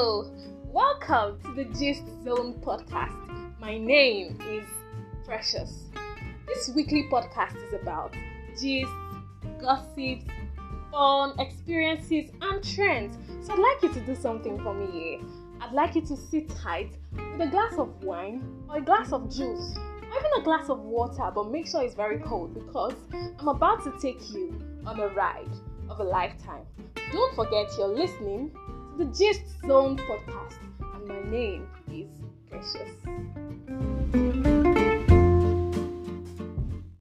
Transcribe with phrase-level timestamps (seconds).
[0.00, 3.60] Welcome to the Gist Zone podcast.
[3.60, 4.64] My name is
[5.26, 5.90] Precious.
[6.46, 8.14] This weekly podcast is about
[8.58, 8.90] gist,
[9.60, 10.24] gossips,
[10.90, 13.18] fun, experiences, and trends.
[13.46, 15.20] So I'd like you to do something for me here.
[15.60, 19.28] I'd like you to sit tight with a glass of wine or a glass of
[19.28, 22.94] juice or even a glass of water, but make sure it's very cold because
[23.38, 25.52] I'm about to take you on a ride
[25.90, 26.64] of a lifetime.
[27.12, 28.50] Don't forget you're listening
[29.00, 30.58] the Gist Zone podcast,
[30.92, 32.06] and my name is
[32.50, 33.19] Precious.